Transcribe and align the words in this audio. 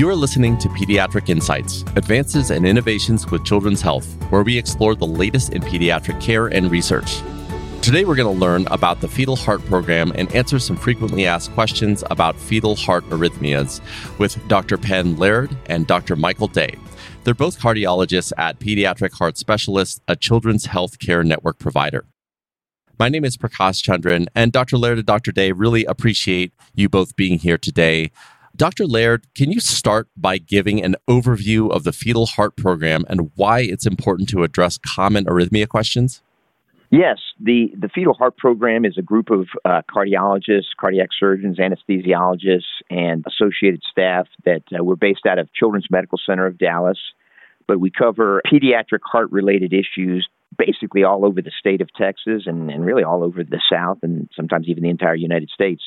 You 0.00 0.08
are 0.08 0.16
listening 0.16 0.56
to 0.56 0.68
Pediatric 0.70 1.28
Insights 1.28 1.82
Advances 1.94 2.50
and 2.50 2.66
Innovations 2.66 3.30
with 3.30 3.44
Children's 3.44 3.82
Health, 3.82 4.06
where 4.30 4.42
we 4.42 4.56
explore 4.56 4.94
the 4.94 5.06
latest 5.06 5.52
in 5.52 5.60
pediatric 5.60 6.18
care 6.22 6.46
and 6.46 6.70
research. 6.70 7.20
Today, 7.82 8.06
we're 8.06 8.14
going 8.14 8.34
to 8.34 8.40
learn 8.40 8.66
about 8.68 9.02
the 9.02 9.08
Fetal 9.08 9.36
Heart 9.36 9.62
Program 9.66 10.10
and 10.14 10.34
answer 10.34 10.58
some 10.58 10.78
frequently 10.78 11.26
asked 11.26 11.52
questions 11.52 12.02
about 12.10 12.34
fetal 12.40 12.76
heart 12.76 13.04
arrhythmias 13.10 13.82
with 14.18 14.38
Dr. 14.48 14.78
Penn 14.78 15.16
Laird 15.16 15.54
and 15.66 15.86
Dr. 15.86 16.16
Michael 16.16 16.48
Day. 16.48 16.78
They're 17.24 17.34
both 17.34 17.60
cardiologists 17.60 18.32
at 18.38 18.58
Pediatric 18.58 19.12
Heart 19.12 19.36
Specialists, 19.36 20.00
a 20.08 20.16
children's 20.16 20.64
health 20.64 20.98
care 20.98 21.22
network 21.22 21.58
provider. 21.58 22.06
My 22.98 23.10
name 23.10 23.26
is 23.26 23.36
Prakash 23.36 23.84
Chandran, 23.84 24.28
and 24.34 24.50
Dr. 24.50 24.78
Laird 24.78 24.96
and 24.96 25.06
Dr. 25.06 25.30
Day 25.30 25.52
really 25.52 25.84
appreciate 25.84 26.54
you 26.74 26.88
both 26.88 27.16
being 27.16 27.38
here 27.38 27.58
today. 27.58 28.12
Dr. 28.60 28.84
Laird, 28.84 29.26
can 29.34 29.50
you 29.50 29.58
start 29.58 30.08
by 30.18 30.36
giving 30.36 30.84
an 30.84 30.94
overview 31.08 31.70
of 31.70 31.84
the 31.84 31.94
Fetal 31.94 32.26
Heart 32.26 32.56
Program 32.56 33.06
and 33.08 33.30
why 33.34 33.60
it's 33.60 33.86
important 33.86 34.28
to 34.28 34.42
address 34.42 34.76
common 34.76 35.24
arrhythmia 35.24 35.66
questions? 35.66 36.20
Yes, 36.90 37.16
the, 37.40 37.72
the 37.74 37.88
Fetal 37.88 38.12
Heart 38.12 38.36
Program 38.36 38.84
is 38.84 38.98
a 38.98 39.02
group 39.02 39.30
of 39.30 39.48
uh, 39.64 39.80
cardiologists, 39.90 40.76
cardiac 40.78 41.08
surgeons, 41.18 41.56
anesthesiologists, 41.56 42.82
and 42.90 43.24
associated 43.26 43.80
staff 43.90 44.26
that 44.44 44.64
uh, 44.78 44.84
we're 44.84 44.94
based 44.94 45.24
out 45.26 45.38
of 45.38 45.50
Children's 45.54 45.86
Medical 45.90 46.18
Center 46.26 46.44
of 46.44 46.58
Dallas. 46.58 46.98
But 47.66 47.80
we 47.80 47.90
cover 47.90 48.42
pediatric 48.46 49.00
heart 49.10 49.32
related 49.32 49.72
issues 49.72 50.28
basically 50.58 51.02
all 51.02 51.24
over 51.24 51.40
the 51.40 51.52
state 51.58 51.80
of 51.80 51.88
Texas 51.94 52.42
and, 52.44 52.70
and 52.70 52.84
really 52.84 53.04
all 53.04 53.24
over 53.24 53.42
the 53.42 53.60
South 53.72 54.00
and 54.02 54.28
sometimes 54.36 54.68
even 54.68 54.82
the 54.82 54.90
entire 54.90 55.14
United 55.14 55.48
States. 55.48 55.80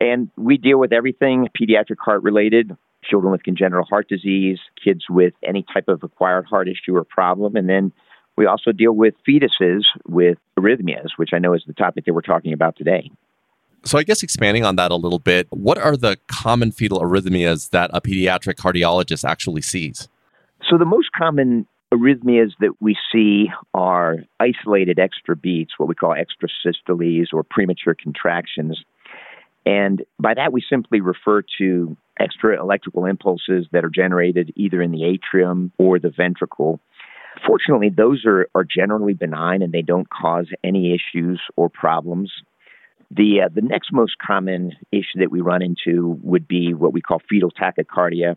And 0.00 0.30
we 0.36 0.56
deal 0.56 0.78
with 0.78 0.92
everything 0.92 1.48
pediatric 1.60 1.98
heart 1.98 2.22
related, 2.22 2.76
children 3.04 3.32
with 3.32 3.42
congenital 3.42 3.84
heart 3.84 4.08
disease, 4.08 4.58
kids 4.82 5.04
with 5.10 5.34
any 5.46 5.64
type 5.72 5.88
of 5.88 6.02
acquired 6.02 6.46
heart 6.46 6.68
issue 6.68 6.96
or 6.96 7.04
problem, 7.04 7.56
and 7.56 7.68
then 7.68 7.92
we 8.36 8.46
also 8.46 8.72
deal 8.72 8.92
with 8.92 9.14
fetuses 9.28 9.82
with 10.08 10.38
arrhythmias, 10.58 11.08
which 11.16 11.30
I 11.34 11.38
know 11.38 11.52
is 11.52 11.62
the 11.66 11.74
topic 11.74 12.06
that 12.06 12.14
we're 12.14 12.22
talking 12.22 12.54
about 12.54 12.76
today. 12.76 13.10
So, 13.84 13.98
I 13.98 14.02
guess 14.02 14.22
expanding 14.22 14.64
on 14.64 14.76
that 14.76 14.90
a 14.90 14.96
little 14.96 15.18
bit, 15.18 15.46
what 15.50 15.78
are 15.78 15.96
the 15.96 16.18
common 16.26 16.70
fetal 16.70 17.00
arrhythmias 17.00 17.70
that 17.70 17.90
a 17.92 18.00
pediatric 18.00 18.54
cardiologist 18.54 19.28
actually 19.28 19.62
sees? 19.62 20.08
So, 20.68 20.78
the 20.78 20.84
most 20.84 21.08
common 21.12 21.66
arrhythmias 21.92 22.52
that 22.60 22.72
we 22.80 22.96
see 23.12 23.48
are 23.74 24.16
isolated 24.38 24.98
extra 24.98 25.34
beats, 25.34 25.72
what 25.78 25.88
we 25.88 25.94
call 25.94 26.14
extrasystoles 26.14 27.26
or 27.32 27.42
premature 27.42 27.94
contractions. 27.94 28.82
And 29.66 30.02
by 30.18 30.34
that, 30.34 30.52
we 30.52 30.62
simply 30.68 31.00
refer 31.00 31.42
to 31.58 31.96
extra 32.18 32.60
electrical 32.60 33.06
impulses 33.06 33.66
that 33.72 33.84
are 33.84 33.90
generated 33.90 34.52
either 34.56 34.80
in 34.82 34.90
the 34.90 35.04
atrium 35.04 35.72
or 35.78 35.98
the 35.98 36.10
ventricle. 36.10 36.80
Fortunately, 37.46 37.90
those 37.90 38.24
are, 38.26 38.48
are 38.54 38.64
generally 38.64 39.14
benign 39.14 39.62
and 39.62 39.72
they 39.72 39.82
don't 39.82 40.08
cause 40.10 40.46
any 40.64 40.94
issues 40.94 41.40
or 41.56 41.68
problems. 41.68 42.32
The, 43.10 43.42
uh, 43.44 43.48
the 43.52 43.62
next 43.62 43.92
most 43.92 44.16
common 44.24 44.72
issue 44.92 45.18
that 45.18 45.30
we 45.30 45.40
run 45.40 45.62
into 45.62 46.18
would 46.22 46.46
be 46.46 46.74
what 46.74 46.92
we 46.92 47.00
call 47.00 47.20
fetal 47.28 47.50
tachycardia, 47.50 48.36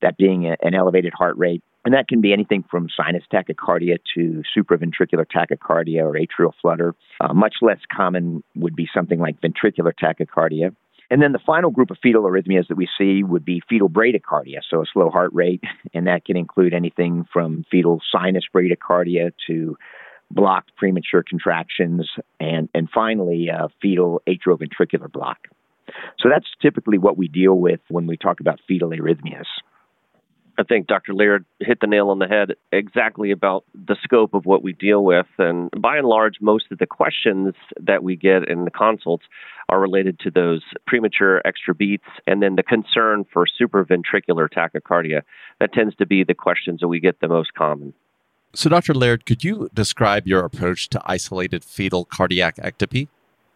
that 0.00 0.16
being 0.16 0.46
a, 0.46 0.56
an 0.62 0.74
elevated 0.74 1.12
heart 1.12 1.36
rate. 1.38 1.62
And 1.84 1.94
that 1.94 2.08
can 2.08 2.20
be 2.20 2.32
anything 2.32 2.64
from 2.70 2.88
sinus 2.96 3.24
tachycardia 3.32 3.98
to 4.14 4.42
supraventricular 4.56 5.26
tachycardia 5.26 6.02
or 6.02 6.14
atrial 6.14 6.52
flutter. 6.60 6.94
Uh, 7.20 7.32
much 7.32 7.56
less 7.60 7.80
common 7.94 8.44
would 8.54 8.76
be 8.76 8.88
something 8.94 9.18
like 9.18 9.40
ventricular 9.40 9.92
tachycardia. 10.00 10.74
And 11.10 11.20
then 11.20 11.32
the 11.32 11.40
final 11.44 11.70
group 11.70 11.90
of 11.90 11.98
fetal 12.02 12.22
arrhythmias 12.22 12.68
that 12.68 12.76
we 12.76 12.88
see 12.96 13.22
would 13.22 13.44
be 13.44 13.60
fetal 13.68 13.90
bradycardia, 13.90 14.60
so 14.68 14.80
a 14.80 14.86
slow 14.90 15.10
heart 15.10 15.30
rate, 15.34 15.62
and 15.94 16.06
that 16.06 16.24
can 16.24 16.38
include 16.38 16.72
anything 16.72 17.26
from 17.30 17.66
fetal 17.70 18.00
sinus 18.10 18.44
bradycardia 18.54 19.32
to 19.46 19.76
blocked 20.30 20.74
premature 20.76 21.22
contractions, 21.22 22.08
and 22.40 22.70
and 22.74 22.88
finally 22.88 23.50
uh, 23.50 23.68
fetal 23.82 24.22
atrioventricular 24.26 25.12
block. 25.12 25.48
So 26.18 26.30
that's 26.30 26.46
typically 26.62 26.96
what 26.96 27.18
we 27.18 27.28
deal 27.28 27.54
with 27.58 27.80
when 27.88 28.06
we 28.06 28.16
talk 28.16 28.40
about 28.40 28.60
fetal 28.66 28.88
arrhythmias. 28.90 29.44
I 30.58 30.64
think 30.64 30.86
Dr. 30.86 31.14
Laird 31.14 31.44
hit 31.60 31.80
the 31.80 31.86
nail 31.86 32.10
on 32.10 32.18
the 32.18 32.26
head 32.26 32.52
exactly 32.72 33.30
about 33.30 33.64
the 33.74 33.96
scope 34.02 34.34
of 34.34 34.44
what 34.44 34.62
we 34.62 34.72
deal 34.74 35.04
with. 35.04 35.26
And 35.38 35.70
by 35.78 35.96
and 35.96 36.06
large, 36.06 36.36
most 36.40 36.66
of 36.70 36.78
the 36.78 36.86
questions 36.86 37.54
that 37.80 38.02
we 38.02 38.16
get 38.16 38.48
in 38.48 38.64
the 38.64 38.70
consults 38.70 39.24
are 39.68 39.80
related 39.80 40.18
to 40.20 40.30
those 40.30 40.62
premature 40.86 41.40
extra 41.46 41.74
beats 41.74 42.04
and 42.26 42.42
then 42.42 42.56
the 42.56 42.62
concern 42.62 43.24
for 43.32 43.46
supraventricular 43.46 44.48
tachycardia. 44.48 45.22
That 45.58 45.72
tends 45.72 45.96
to 45.96 46.06
be 46.06 46.24
the 46.24 46.34
questions 46.34 46.80
that 46.80 46.88
we 46.88 47.00
get 47.00 47.20
the 47.20 47.28
most 47.28 47.54
common. 47.54 47.94
So, 48.54 48.68
Dr. 48.68 48.92
Laird, 48.92 49.24
could 49.24 49.42
you 49.42 49.70
describe 49.72 50.26
your 50.26 50.44
approach 50.44 50.90
to 50.90 51.00
isolated 51.06 51.64
fetal 51.64 52.04
cardiac 52.04 52.56
ectopy? 52.56 53.08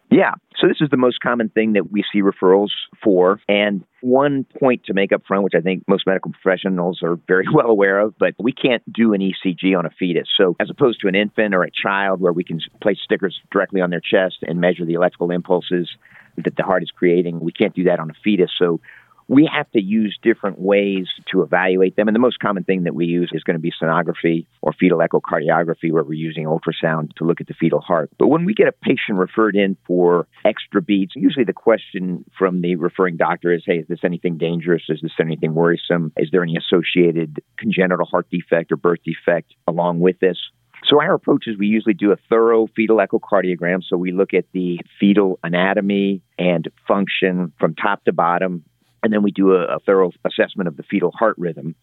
Yeah. 0.09 0.33
So 0.59 0.67
this 0.67 0.77
is 0.79 0.89
the 0.89 0.97
most 0.97 1.19
common 1.19 1.49
thing 1.49 1.73
that 1.73 1.91
we 1.91 2.03
see 2.11 2.21
referrals 2.21 2.69
for. 3.03 3.41
And 3.47 3.83
one 4.01 4.45
point 4.59 4.85
to 4.85 4.93
make 4.93 5.11
up 5.11 5.23
front, 5.27 5.43
which 5.43 5.53
I 5.55 5.59
think 5.59 5.83
most 5.87 6.07
medical 6.07 6.31
professionals 6.31 7.01
are 7.03 7.19
very 7.27 7.45
well 7.53 7.67
aware 7.67 7.99
of, 7.99 8.17
but 8.17 8.33
we 8.39 8.53
can't 8.53 8.81
do 8.91 9.13
an 9.13 9.21
ECG 9.21 9.77
on 9.77 9.85
a 9.85 9.89
fetus. 9.89 10.29
So 10.37 10.55
as 10.59 10.69
opposed 10.69 11.01
to 11.01 11.07
an 11.07 11.15
infant 11.15 11.53
or 11.53 11.63
a 11.63 11.71
child 11.71 12.21
where 12.21 12.33
we 12.33 12.43
can 12.43 12.59
place 12.81 12.99
stickers 13.03 13.39
directly 13.51 13.81
on 13.81 13.89
their 13.89 13.99
chest 13.99 14.37
and 14.43 14.61
measure 14.61 14.85
the 14.85 14.93
electrical 14.93 15.31
impulses 15.31 15.89
that 16.37 16.55
the 16.55 16.63
heart 16.63 16.83
is 16.83 16.91
creating, 16.91 17.39
we 17.39 17.51
can't 17.51 17.73
do 17.73 17.83
that 17.85 17.99
on 17.99 18.09
a 18.09 18.13
fetus. 18.23 18.51
So 18.57 18.79
we 19.27 19.49
have 19.53 19.69
to 19.71 19.81
use 19.81 20.17
different 20.21 20.59
ways 20.59 21.07
to 21.31 21.41
evaluate 21.41 21.95
them. 21.95 22.07
And 22.07 22.15
the 22.15 22.19
most 22.19 22.39
common 22.39 22.63
thing 22.63 22.83
that 22.83 22.95
we 22.95 23.05
use 23.05 23.29
is 23.33 23.43
going 23.43 23.55
to 23.55 23.61
be 23.61 23.73
sonography 23.81 24.45
or 24.61 24.73
fetal 24.73 24.99
echocardiography, 24.99 25.91
where 25.91 26.03
we're 26.03 26.13
using 26.13 26.45
ultrasound 26.45 27.13
to 27.15 27.25
look 27.25 27.41
at 27.41 27.47
the 27.47 27.53
fetal 27.53 27.81
heart. 27.81 28.09
But 28.17 28.27
when 28.27 28.45
we 28.45 28.53
get 28.53 28.67
a 28.67 28.71
patient 28.71 29.17
referred 29.17 29.55
in 29.55 29.75
for 29.85 30.27
extra 30.45 30.81
beats, 30.81 31.13
usually 31.15 31.45
the 31.45 31.53
question 31.53 32.23
from 32.37 32.61
the 32.61 32.75
referring 32.77 33.17
doctor 33.17 33.51
is, 33.51 33.63
hey, 33.65 33.79
is 33.79 33.87
this 33.87 33.99
anything 34.03 34.37
dangerous? 34.37 34.83
Is 34.87 34.99
this 35.01 35.11
anything 35.19 35.53
worrisome? 35.53 36.13
Is 36.17 36.29
there 36.31 36.43
any 36.43 36.55
associated 36.55 37.39
congenital 37.57 38.05
heart 38.05 38.29
defect 38.29 38.71
or 38.71 38.77
birth 38.77 38.99
defect 39.03 39.53
along 39.67 39.99
with 39.99 40.19
this? 40.19 40.37
So 40.85 41.01
our 41.01 41.15
approach 41.15 41.47
is 41.47 41.57
we 41.57 41.67
usually 41.67 41.95
do 41.95 42.11
a 42.11 42.17
thorough 42.29 42.67
fetal 42.75 42.97
echocardiogram. 42.97 43.81
So 43.85 43.97
we 43.97 44.13
look 44.13 44.33
at 44.33 44.45
the 44.53 44.79
fetal 44.99 45.37
anatomy 45.43 46.21
and 46.39 46.69
function 46.87 47.51
from 47.59 47.75
top 47.75 48.05
to 48.05 48.13
bottom 48.13 48.63
and 49.07 49.13
then 49.13 49.23
we 49.23 49.31
do 49.31 49.53
a, 49.53 49.75
a 49.75 49.79
thorough 49.79 50.11
assessment 50.25 50.67
of 50.67 50.75
the 50.75 50.83
fetal 50.83 51.11
heart 51.11 51.35
rhythm. 51.37 51.75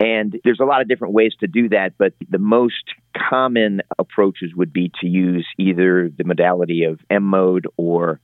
And 0.00 0.40
there's 0.42 0.58
a 0.60 0.64
lot 0.64 0.80
of 0.80 0.88
different 0.88 1.14
ways 1.14 1.34
to 1.38 1.46
do 1.46 1.68
that, 1.68 1.92
but 1.98 2.14
the 2.28 2.38
most 2.38 2.82
common 3.16 3.80
approaches 3.96 4.56
would 4.56 4.72
be 4.72 4.90
to 5.00 5.06
use 5.06 5.46
either 5.56 6.08
the 6.08 6.24
modality 6.24 6.82
of 6.82 6.98
M 7.10 7.22
mode 7.22 7.68
or 7.76 8.18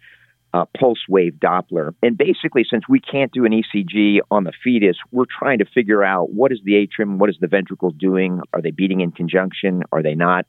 uh, 0.53 0.65
pulse 0.77 0.99
wave 1.09 1.35
Doppler. 1.35 1.95
And 2.03 2.19
basically, 2.19 2.65
since 2.69 2.89
we 2.89 2.99
can't 2.99 3.31
do 3.31 3.45
an 3.45 3.53
ECG 3.53 4.19
on 4.33 4.43
the 4.43 4.53
fetus, 4.65 4.97
we're 5.13 5.27
trying 5.39 5.59
to 5.59 5.65
figure 5.65 6.03
out 6.03 6.33
what 6.33 6.51
is 6.51 6.59
the 6.65 6.75
atrium, 6.75 7.19
what 7.19 7.31
is 7.31 7.37
the 7.41 7.47
ventricle 7.47 7.93
doing? 7.93 8.41
Are 8.53 8.61
they 8.61 8.73
beating 8.73 9.01
in 9.01 9.13
conjunction? 9.13 9.85
Are 9.93 10.03
they 10.03 10.17
not? 10.17 10.47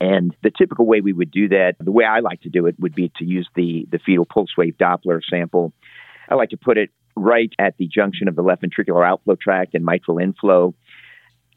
And 0.00 0.34
the 0.42 0.50
typical 0.50 0.86
way 0.86 1.02
we 1.02 1.12
would 1.12 1.30
do 1.30 1.48
that, 1.50 1.74
the 1.80 1.92
way 1.92 2.06
I 2.06 2.20
like 2.20 2.40
to 2.42 2.48
do 2.48 2.64
it, 2.64 2.76
would 2.78 2.94
be 2.94 3.12
to 3.16 3.24
use 3.26 3.46
the, 3.54 3.86
the 3.90 3.98
fetal 3.98 4.24
pulse 4.24 4.56
wave 4.56 4.76
Doppler 4.78 5.20
sample. 5.28 5.74
I 6.30 6.34
like 6.34 6.50
to 6.50 6.56
put 6.56 6.78
it 6.78 6.90
right 7.16 7.52
at 7.58 7.76
the 7.78 7.86
junction 7.86 8.28
of 8.28 8.36
the 8.36 8.42
left 8.42 8.62
ventricular 8.62 9.06
outflow 9.06 9.36
tract 9.40 9.74
and 9.74 9.84
mitral 9.84 10.18
inflow. 10.18 10.74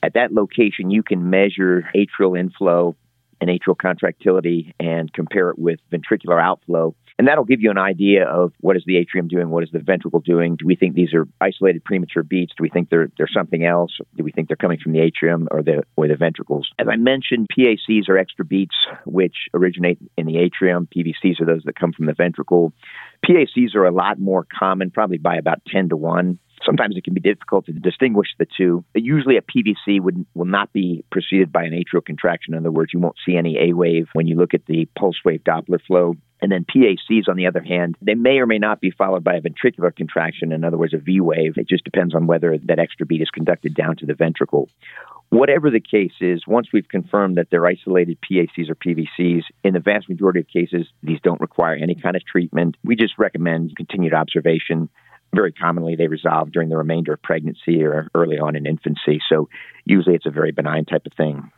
At 0.01 0.13
that 0.13 0.31
location, 0.31 0.89
you 0.89 1.03
can 1.03 1.29
measure 1.29 1.89
atrial 1.93 2.39
inflow 2.39 2.95
and 3.41 3.49
atrial 3.49 3.77
contractility 3.77 4.73
and 4.79 5.11
compare 5.11 5.49
it 5.49 5.59
with 5.59 5.79
ventricular 5.91 6.41
outflow. 6.41 6.95
And 7.19 7.28
that'll 7.28 7.44
give 7.44 7.59
you 7.59 7.69
an 7.69 7.78
idea 7.78 8.25
of 8.25 8.53
what 8.62 8.78
is 8.78 8.84
the 8.88 8.96
atrium 8.96 9.28
doing, 9.28 9.50
what 9.50 9.62
is 9.62 9.69
the 9.74 9.80
ventricle 9.80 10.22
doing. 10.22 10.56
Do 10.56 10.66
we 10.66 10.77
think 10.77 10.95
these 10.95 11.13
are 11.13 11.27
isolated 11.42 11.83
premature 11.83 12.24
beats? 12.24 12.54
Do 12.57 12.62
we 12.62 12.69
think 12.69 12.89
they're, 12.89 13.10
they're 13.18 13.27
something 13.27 13.66
else? 13.66 13.92
Do 14.16 14.24
we 14.24 14.31
think 14.31 14.48
they're 14.48 14.56
coming 14.56 14.80
from 14.81 14.94
the 14.94 15.01
atrium 15.01 15.50
or 15.51 15.62
the 15.62 15.83
or 15.98 16.07
the 16.07 16.16
ventricles? 16.16 16.69
As 16.80 16.88
I 16.89 16.95
mentioned, 16.95 17.48
PACs 17.54 18.07
are 18.07 18.18
extra 18.18 18.45
beats 18.45 18.75
which 19.06 19.36
originate 19.54 20.00
in 20.18 20.27
the 20.27 20.38
atrium. 20.38 20.88
PVCs 20.95 21.42
are 21.42 21.45
those 21.45 21.63
that 21.66 21.75
come 21.75 21.92
from 21.92 22.06
the 22.06 22.13
ventricle. 22.13 22.71
PACs 23.27 23.75
are 23.75 23.83
a 23.83 23.92
lot 23.92 24.18
more 24.18 24.48
common, 24.57 24.89
probably 24.89 25.18
by 25.18 25.36
about 25.36 25.62
10 25.68 25.89
to 25.89 25.98
1. 25.98 26.39
Sometimes 26.65 26.95
it 26.95 27.04
can 27.04 27.13
be 27.13 27.19
difficult 27.19 27.65
to 27.65 27.74
distinguish 27.74 28.30
the 28.38 28.48
two. 28.57 28.86
Usually, 28.95 29.36
a 29.36 29.42
PVC 29.42 30.00
would, 30.00 30.25
will 30.36 30.45
not 30.45 30.72
be 30.72 31.04
preceded 31.12 31.51
by 31.51 31.63
an 31.63 31.74
atrial 31.74 32.06
contraction. 32.06 32.54
In 32.54 32.60
other 32.60 32.72
words, 32.72 32.94
you 32.94 33.00
won't 33.01 33.18
see 33.25 33.36
any 33.36 33.57
A 33.60 33.74
wave 33.74 34.07
when 34.13 34.25
you 34.25 34.38
look 34.38 34.54
at 34.54 34.65
the 34.68 34.88
pulse 34.98 35.18
wave 35.25 35.44
Doppler 35.44 35.80
flow. 35.86 36.15
And 36.41 36.51
then 36.51 36.65
PACs, 36.65 37.27
on 37.27 37.36
the 37.36 37.47
other 37.47 37.62
hand, 37.62 37.97
they 38.01 38.15
may 38.15 38.38
or 38.38 38.45
may 38.45 38.59
not 38.59 38.80
be 38.80 38.91
followed 38.91 39.24
by 39.24 39.36
a 39.36 39.41
ventricular 39.41 39.94
contraction, 39.94 40.51
in 40.51 40.63
other 40.63 40.77
words, 40.77 40.94
a 40.94 40.97
V 40.97 41.19
wave. 41.19 41.57
It 41.57 41.68
just 41.68 41.83
depends 41.83 42.15
on 42.15 42.27
whether 42.27 42.57
that 42.57 42.80
extra 42.80 43.06
beat 43.06 43.21
is 43.21 43.30
conducted 43.30 43.75
down 43.75 43.97
to 43.97 44.06
the 44.06 44.13
ventricle. 44.13 44.69
Whatever 45.30 45.69
the 45.69 45.81
case 45.81 46.13
is, 46.21 46.47
once 46.47 46.69
we've 46.74 46.88
confirmed 46.88 47.38
that 47.38 47.50
they're 47.51 47.65
isolated 47.65 48.18
PACs 48.21 48.69
or 48.69 48.75
PVCs, 48.75 49.44
in 49.63 49.74
the 49.74 49.80
vast 49.80 50.09
majority 50.09 50.39
of 50.39 50.47
cases, 50.47 50.88
these 51.03 51.19
don't 51.21 51.41
require 51.41 51.75
any 51.75 51.94
kind 51.94 52.15
of 52.15 52.25
treatment. 52.25 52.77
We 52.83 52.95
just 52.95 53.19
recommend 53.19 53.75
continued 53.75 54.13
observation 54.13 54.89
very 55.33 55.51
commonly 55.51 55.95
they 55.95 56.07
resolve 56.07 56.51
during 56.51 56.69
the 56.69 56.77
remainder 56.77 57.13
of 57.13 57.21
pregnancy 57.21 57.83
or 57.83 58.09
early 58.15 58.39
on 58.39 58.56
in 58.56 58.65
infancy. 58.65 59.21
So 59.30 59.50
usually 59.86 60.15
it's 60.15 60.25
a 60.25 60.31
very 60.31 60.51
benign 60.51 60.86
type 60.86 61.06
of 61.06 61.13
thing. 61.13 61.51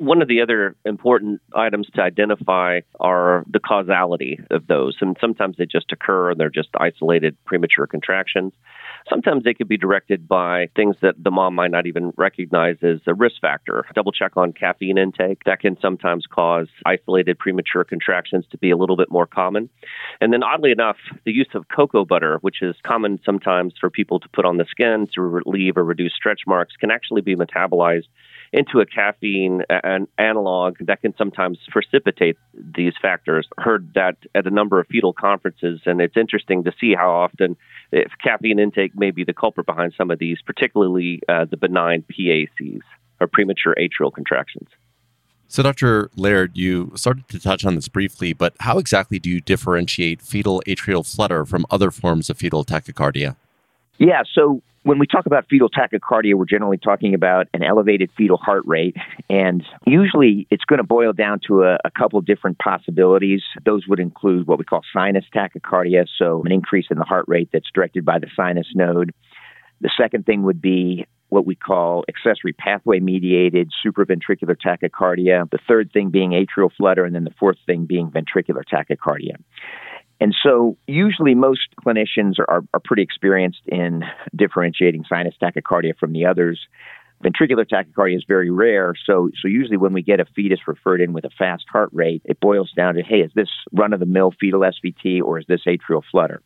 One 0.00 0.22
of 0.22 0.28
the 0.28 0.40
other 0.40 0.76
important 0.86 1.42
items 1.54 1.86
to 1.94 2.00
identify 2.00 2.80
are 3.00 3.44
the 3.46 3.60
causality 3.60 4.40
of 4.50 4.66
those. 4.66 4.96
And 5.02 5.14
sometimes 5.20 5.56
they 5.58 5.66
just 5.66 5.92
occur 5.92 6.30
and 6.30 6.40
they're 6.40 6.48
just 6.48 6.70
isolated 6.78 7.36
premature 7.44 7.86
contractions. 7.86 8.54
Sometimes 9.10 9.44
they 9.44 9.52
could 9.52 9.68
be 9.68 9.76
directed 9.76 10.26
by 10.26 10.70
things 10.74 10.96
that 11.02 11.22
the 11.22 11.30
mom 11.30 11.54
might 11.54 11.70
not 11.70 11.86
even 11.86 12.14
recognize 12.16 12.76
as 12.82 13.00
a 13.06 13.12
risk 13.12 13.42
factor. 13.42 13.84
Double 13.94 14.10
check 14.10 14.38
on 14.38 14.54
caffeine 14.54 14.96
intake. 14.96 15.44
That 15.44 15.60
can 15.60 15.76
sometimes 15.82 16.24
cause 16.26 16.68
isolated 16.86 17.38
premature 17.38 17.84
contractions 17.84 18.46
to 18.52 18.56
be 18.58 18.70
a 18.70 18.78
little 18.78 18.96
bit 18.96 19.10
more 19.10 19.26
common. 19.26 19.68
And 20.22 20.32
then, 20.32 20.42
oddly 20.42 20.70
enough, 20.70 20.96
the 21.26 21.32
use 21.32 21.50
of 21.52 21.68
cocoa 21.68 22.06
butter, 22.06 22.38
which 22.40 22.62
is 22.62 22.74
common 22.86 23.20
sometimes 23.22 23.74
for 23.78 23.90
people 23.90 24.18
to 24.20 24.28
put 24.30 24.46
on 24.46 24.56
the 24.56 24.64
skin 24.70 25.08
to 25.14 25.20
relieve 25.20 25.76
or 25.76 25.84
reduce 25.84 26.14
stretch 26.14 26.40
marks, 26.46 26.74
can 26.76 26.90
actually 26.90 27.20
be 27.20 27.36
metabolized 27.36 28.08
into 28.52 28.80
a 28.80 28.86
caffeine 28.86 29.62
an 29.68 30.08
analog 30.18 30.76
that 30.80 31.00
can 31.02 31.14
sometimes 31.16 31.58
precipitate 31.68 32.36
these 32.54 32.94
factors. 33.00 33.48
Heard 33.58 33.92
that 33.94 34.16
at 34.34 34.46
a 34.46 34.50
number 34.50 34.80
of 34.80 34.88
fetal 34.88 35.12
conferences, 35.12 35.80
and 35.86 36.00
it's 36.00 36.16
interesting 36.16 36.64
to 36.64 36.72
see 36.80 36.94
how 36.94 37.10
often 37.10 37.56
if 37.92 38.10
caffeine 38.22 38.58
intake 38.58 38.96
may 38.96 39.12
be 39.12 39.24
the 39.24 39.32
culprit 39.32 39.66
behind 39.66 39.94
some 39.96 40.10
of 40.10 40.18
these, 40.18 40.38
particularly 40.44 41.20
uh, 41.28 41.44
the 41.44 41.56
benign 41.56 42.04
PACs 42.10 42.80
or 43.20 43.26
premature 43.26 43.74
atrial 43.78 44.12
contractions. 44.12 44.68
So, 45.46 45.64
Dr. 45.64 46.10
Laird, 46.14 46.56
you 46.56 46.92
started 46.94 47.28
to 47.28 47.40
touch 47.40 47.64
on 47.64 47.74
this 47.74 47.88
briefly, 47.88 48.32
but 48.32 48.54
how 48.60 48.78
exactly 48.78 49.18
do 49.18 49.28
you 49.28 49.40
differentiate 49.40 50.22
fetal 50.22 50.62
atrial 50.66 51.04
flutter 51.04 51.44
from 51.44 51.66
other 51.70 51.90
forms 51.90 52.30
of 52.30 52.38
fetal 52.38 52.64
tachycardia? 52.64 53.36
Yeah, 54.00 54.22
so 54.34 54.62
when 54.82 54.98
we 54.98 55.06
talk 55.06 55.26
about 55.26 55.46
fetal 55.50 55.68
tachycardia, 55.68 56.34
we're 56.34 56.46
generally 56.46 56.78
talking 56.78 57.12
about 57.12 57.48
an 57.52 57.62
elevated 57.62 58.10
fetal 58.16 58.38
heart 58.38 58.62
rate. 58.64 58.96
And 59.28 59.62
usually 59.86 60.46
it's 60.50 60.64
going 60.64 60.78
to 60.78 60.84
boil 60.84 61.12
down 61.12 61.38
to 61.48 61.64
a, 61.64 61.74
a 61.84 61.90
couple 61.90 62.18
different 62.22 62.58
possibilities. 62.58 63.42
Those 63.66 63.86
would 63.86 64.00
include 64.00 64.46
what 64.46 64.58
we 64.58 64.64
call 64.64 64.80
sinus 64.90 65.26
tachycardia, 65.34 66.06
so 66.18 66.42
an 66.46 66.50
increase 66.50 66.86
in 66.90 66.96
the 66.96 67.04
heart 67.04 67.26
rate 67.28 67.50
that's 67.52 67.68
directed 67.74 68.06
by 68.06 68.18
the 68.18 68.28
sinus 68.34 68.68
node. 68.74 69.12
The 69.82 69.90
second 70.00 70.24
thing 70.24 70.44
would 70.44 70.62
be 70.62 71.06
what 71.28 71.44
we 71.44 71.54
call 71.54 72.04
accessory 72.08 72.54
pathway 72.54 73.00
mediated 73.00 73.70
supraventricular 73.84 74.56
tachycardia. 74.56 75.48
The 75.50 75.58
third 75.68 75.92
thing 75.92 76.08
being 76.08 76.30
atrial 76.30 76.70
flutter, 76.74 77.04
and 77.04 77.14
then 77.14 77.24
the 77.24 77.34
fourth 77.38 77.58
thing 77.66 77.84
being 77.84 78.10
ventricular 78.10 78.62
tachycardia. 78.64 79.36
And 80.20 80.34
so, 80.42 80.76
usually, 80.86 81.34
most 81.34 81.68
clinicians 81.84 82.34
are, 82.38 82.62
are 82.74 82.80
pretty 82.84 83.02
experienced 83.02 83.62
in 83.66 84.02
differentiating 84.36 85.04
sinus 85.08 85.34
tachycardia 85.42 85.96
from 85.98 86.12
the 86.12 86.26
others. 86.26 86.60
Ventricular 87.24 87.66
tachycardia 87.66 88.16
is 88.16 88.24
very 88.26 88.50
rare, 88.50 88.94
so 89.06 89.30
so 89.40 89.48
usually 89.48 89.76
when 89.76 89.92
we 89.92 90.02
get 90.02 90.20
a 90.20 90.24
fetus 90.24 90.60
referred 90.66 91.02
in 91.02 91.12
with 91.12 91.24
a 91.24 91.30
fast 91.30 91.64
heart 91.70 91.90
rate, 91.92 92.22
it 92.24 92.40
boils 92.40 92.72
down 92.74 92.94
to, 92.94 93.02
hey, 93.02 93.20
is 93.20 93.30
this 93.34 93.50
run 93.72 93.92
of 93.92 94.00
the 94.00 94.06
mill 94.06 94.32
fetal 94.40 94.60
SVT 94.60 95.20
or 95.22 95.38
is 95.38 95.44
this 95.46 95.60
atrial 95.66 96.02
flutter? 96.10 96.42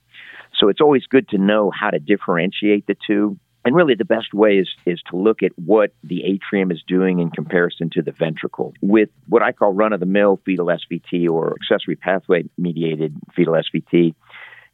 So 0.59 0.69
it's 0.69 0.81
always 0.81 1.07
good 1.07 1.29
to 1.29 1.39
know 1.39 1.71
how 1.71 1.91
to 1.91 1.99
differentiate 2.01 2.87
the 2.87 2.97
two. 3.07 3.39
And 3.65 3.75
really, 3.75 3.95
the 3.95 4.05
best 4.05 4.35
way 4.35 4.59
is, 4.59 4.69
is 4.85 5.01
to 5.11 5.17
look 5.17 5.43
at 5.43 5.53
what 5.57 5.95
the 6.03 6.23
atrium 6.25 6.71
is 6.71 6.83
doing 6.87 7.19
in 7.19 7.31
comparison 7.31 7.89
to 7.95 8.03
the 8.03 8.13
ventricle. 8.13 8.75
With 8.83 9.09
what 9.27 9.43
I 9.43 9.53
call 9.53 9.73
run 9.73 9.95
of 9.95 10.01
the 10.01 10.07
mill 10.07 10.39
fetal 10.45 10.67
SVT 10.67 11.29
or 11.31 11.55
accessory 11.55 11.97
pathway 11.97 12.45
mediated 12.59 13.17
fetal 13.35 13.55
SVT, 13.55 14.15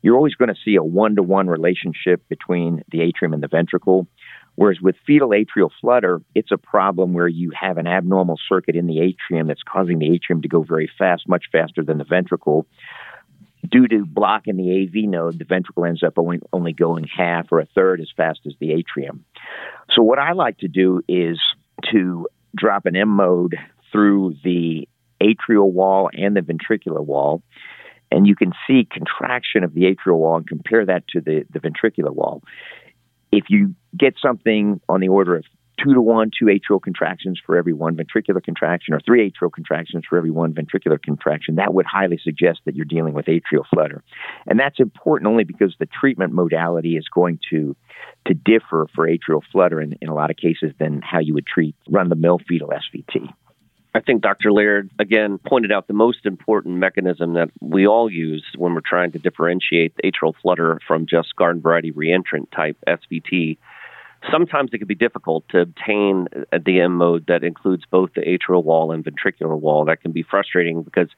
you're 0.03 0.17
always 0.17 0.35
going 0.35 0.49
to 0.49 0.61
see 0.65 0.75
a 0.75 0.83
one 0.83 1.15
to 1.17 1.23
one 1.23 1.47
relationship 1.47 2.23
between 2.29 2.83
the 2.91 3.03
atrium 3.03 3.33
and 3.33 3.43
the 3.43 3.49
ventricle. 3.49 4.09
Whereas 4.57 4.81
with 4.81 4.97
fetal 5.07 5.31
atrial 5.31 5.71
flutter, 5.81 6.21
it's 6.35 6.51
a 6.51 6.59
problem 6.59 7.13
where 7.15 7.29
you 7.29 7.53
have 7.59 7.79
an 7.79 7.87
abnormal 7.87 8.39
circuit 8.49 8.75
in 8.75 8.87
the 8.87 9.01
atrium 9.01 9.47
that's 9.47 9.63
causing 9.63 10.01
the 10.01 10.13
atrium 10.13 10.43
to 10.43 10.49
go 10.49 10.65
very 10.65 10.91
fast, 10.99 11.29
much 11.29 11.45
faster 11.53 11.85
than 11.85 11.99
the 11.99 12.05
ventricle 12.05 12.67
due 13.71 13.87
to 13.89 14.05
blocking 14.05 14.57
the 14.57 14.83
AV 14.83 15.09
node, 15.09 15.39
the 15.39 15.45
ventricle 15.45 15.85
ends 15.85 16.03
up 16.03 16.15
only, 16.19 16.41
only 16.53 16.73
going 16.73 17.05
half 17.05 17.47
or 17.51 17.61
a 17.61 17.67
third 17.67 18.01
as 18.01 18.09
fast 18.17 18.41
as 18.47 18.55
the 18.61 18.73
atrium. 18.73 19.25
So, 19.91 20.03
what 20.03 20.19
I 20.19 20.33
like 20.33 20.59
to 20.59 20.69
do 20.69 21.03
is 21.09 21.39
to 21.93 22.27
drop 22.57 22.87
an 22.87 22.97
M 22.97 23.09
mode 23.09 23.57
through 23.93 24.37
the 24.45 24.89
atrial 25.23 25.71
wall 25.71 26.11
and 26.13 26.37
the 26.37 26.41
ventricular 26.41 27.05
wall. 27.05 27.43
And 28.11 28.27
you 28.27 28.35
can 28.35 28.53
see 28.67 28.89
contraction 28.91 29.63
of 29.63 29.73
the 29.75 29.83
atrial 29.83 30.19
wall 30.19 30.37
and 30.37 30.47
compare 30.47 30.85
that 30.87 31.07
to 31.09 31.21
the, 31.21 31.45
the 31.53 31.61
ventricular 31.61 32.13
wall. 32.13 32.43
If 33.31 33.45
you 33.49 33.75
get 33.97 34.15
something 34.21 34.81
on 34.89 35.01
the 35.01 35.09
order 35.09 35.37
of 35.37 35.45
two 35.83 35.95
to 35.95 36.01
one, 36.01 36.31
two 36.37 36.47
atrial 36.47 36.81
contractions 36.81 37.41
for 37.45 37.57
every 37.57 37.73
one 37.73 37.97
ventricular 37.97 38.43
contraction, 38.43 38.95
or 38.95 39.01
three 39.01 39.31
atrial 39.31 39.53
contractions 39.53 40.05
for 40.09 40.19
every 40.19 40.31
one 40.31 40.53
ventricular 40.53 41.01
contraction, 41.03 41.57
that 41.57 41.75
would 41.75 41.87
highly 41.87 42.19
suggest 42.23 42.61
that 42.65 42.75
you're 42.75 42.85
dealing 42.85 43.15
with 43.15 43.27
atrial 43.27 43.65
flutter. 43.73 44.03
And 44.47 44.59
that's 44.59 44.81
important 44.81 45.29
only 45.29 45.45
because 45.45 45.75
the 45.79 45.87
treatment 45.87 46.33
modality 46.33 46.97
is 46.97 47.09
going 47.09 47.39
to 47.51 47.77
to 48.27 48.35
differ 48.35 48.87
for 48.95 49.09
atrial 49.09 49.43
flutter 49.51 49.81
in, 49.81 49.97
in 50.01 50.09
a 50.09 50.15
lot 50.15 50.31
of 50.31 50.37
cases 50.37 50.73
than 50.79 51.01
how 51.03 51.19
you 51.19 51.35
would 51.35 51.47
treat 51.47 51.75
run 51.89 52.09
the 52.09 52.17
mill 52.17 52.39
fetal 52.47 52.69
SVT. 52.69 53.33
I 53.93 54.01
think 54.01 54.23
Dr. 54.23 54.53
Laird 54.53 54.91
again 55.01 55.39
pointed 55.39 55.73
out 55.73 55.89
the 55.89 55.95
most 55.95 56.25
important 56.25 56.77
mechanism 56.77 57.35
that 57.35 57.51
we 57.61 57.87
all 57.87 58.11
use 58.11 58.45
when 58.57 58.75
we're 58.75 58.83
trying 58.87 59.13
to 59.13 59.19
differentiate 59.19 59.95
atrial 60.05 60.35
flutter 60.41 60.79
from 60.87 61.07
just 61.07 61.35
garden 61.35 61.61
variety 61.61 61.91
reentrant 61.91 62.51
type 62.55 62.77
SVT 62.87 63.59
sometimes 64.31 64.71
it 64.73 64.79
can 64.79 64.87
be 64.87 64.95
difficult 64.95 65.45
to 65.51 65.61
obtain 65.61 66.29
a 66.53 66.59
DM 66.59 66.93
mode 66.93 67.27
that 67.29 67.45
includes 67.45 67.85
both 67.91 68.11
the 68.15 68.21
atrial 68.23 68.63
wall 68.63 68.93
and 68.93 69.05
ventricular 69.05 69.59
wall. 69.59 69.85
That 69.85 70.03
can 70.03 70.13
be 70.13 70.23
frustrating 70.23 70.83
because, 70.83 71.09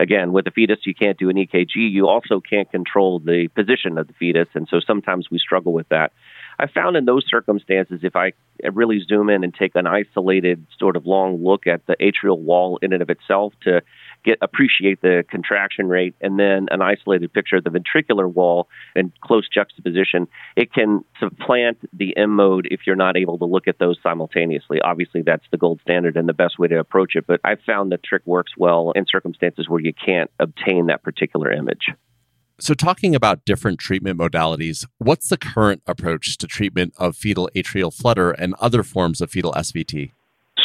again, 0.00 0.32
with 0.32 0.44
the 0.46 0.50
fetus, 0.50 0.78
you 0.84 0.94
can't 0.94 1.18
do 1.18 1.28
an 1.28 1.36
EKG. 1.36 1.74
You 1.74 2.08
also 2.08 2.40
can't 2.40 2.70
control 2.70 3.18
the 3.18 3.48
position 3.54 3.98
of 3.98 4.06
the 4.06 4.14
fetus, 4.14 4.48
and 4.54 4.66
so 4.70 4.80
sometimes 4.80 5.30
we 5.30 5.38
struggle 5.38 5.72
with 5.72 5.88
that. 5.90 6.12
I 6.58 6.66
found 6.66 6.96
in 6.96 7.04
those 7.04 7.26
circumstances, 7.28 8.00
if 8.02 8.16
I 8.16 8.32
really 8.72 9.00
zoom 9.06 9.28
in 9.28 9.44
and 9.44 9.54
take 9.54 9.74
an 9.74 9.86
isolated 9.86 10.66
sort 10.78 10.96
of 10.96 11.04
long 11.04 11.44
look 11.44 11.66
at 11.66 11.84
the 11.86 11.96
atrial 12.00 12.38
wall 12.38 12.78
in 12.80 12.94
and 12.94 13.02
of 13.02 13.10
itself 13.10 13.52
to 13.62 13.82
get 14.26 14.38
appreciate 14.42 15.00
the 15.00 15.24
contraction 15.30 15.88
rate, 15.88 16.14
and 16.20 16.38
then 16.38 16.66
an 16.70 16.82
isolated 16.82 17.32
picture 17.32 17.56
of 17.56 17.64
the 17.64 17.70
ventricular 17.70 18.32
wall 18.32 18.68
in 18.94 19.12
close 19.22 19.48
juxtaposition, 19.48 20.26
it 20.56 20.72
can 20.72 21.04
supplant 21.18 21.78
the 21.96 22.14
M 22.16 22.30
mode 22.30 22.66
if 22.70 22.80
you're 22.86 22.96
not 22.96 23.16
able 23.16 23.38
to 23.38 23.46
look 23.46 23.68
at 23.68 23.78
those 23.78 23.96
simultaneously. 24.02 24.80
Obviously, 24.80 25.22
that's 25.22 25.44
the 25.50 25.56
gold 25.56 25.80
standard 25.80 26.16
and 26.16 26.28
the 26.28 26.34
best 26.34 26.58
way 26.58 26.68
to 26.68 26.78
approach 26.78 27.14
it, 27.14 27.26
but 27.26 27.40
I've 27.44 27.60
found 27.64 27.92
the 27.92 27.98
trick 27.98 28.22
works 28.26 28.52
well 28.58 28.92
in 28.96 29.06
circumstances 29.10 29.68
where 29.68 29.80
you 29.80 29.92
can't 29.94 30.30
obtain 30.40 30.86
that 30.86 31.02
particular 31.02 31.52
image. 31.52 31.86
So, 32.58 32.72
talking 32.72 33.14
about 33.14 33.44
different 33.44 33.78
treatment 33.78 34.18
modalities, 34.18 34.86
what's 34.96 35.28
the 35.28 35.36
current 35.36 35.82
approach 35.86 36.38
to 36.38 36.46
treatment 36.46 36.94
of 36.96 37.14
fetal 37.14 37.50
atrial 37.54 37.92
flutter 37.92 38.30
and 38.30 38.54
other 38.54 38.82
forms 38.82 39.20
of 39.20 39.30
fetal 39.30 39.52
SVT? 39.52 40.12